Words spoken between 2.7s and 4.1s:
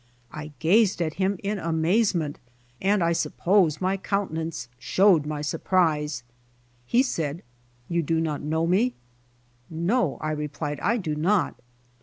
and I suppose my